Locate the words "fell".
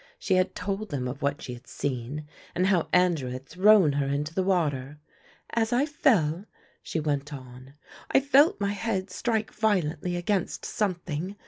5.85-6.45